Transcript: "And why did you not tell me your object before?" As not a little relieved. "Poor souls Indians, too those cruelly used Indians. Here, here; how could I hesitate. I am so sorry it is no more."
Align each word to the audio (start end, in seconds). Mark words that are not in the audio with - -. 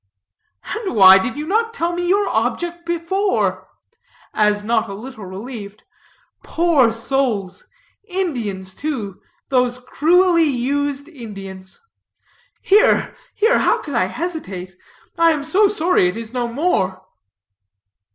"And 0.75 0.95
why 0.95 1.19
did 1.19 1.37
you 1.37 1.45
not 1.45 1.75
tell 1.75 1.93
me 1.93 2.07
your 2.07 2.27
object 2.29 2.87
before?" 2.87 3.67
As 4.33 4.63
not 4.63 4.89
a 4.89 4.95
little 4.95 5.27
relieved. 5.27 5.83
"Poor 6.41 6.91
souls 6.91 7.65
Indians, 8.05 8.73
too 8.73 9.21
those 9.49 9.77
cruelly 9.77 10.41
used 10.49 11.07
Indians. 11.07 11.85
Here, 12.63 13.13
here; 13.35 13.59
how 13.59 13.77
could 13.77 13.93
I 13.93 14.05
hesitate. 14.05 14.75
I 15.19 15.33
am 15.33 15.43
so 15.43 15.67
sorry 15.67 16.07
it 16.07 16.17
is 16.17 16.33
no 16.33 16.47
more." 16.47 17.03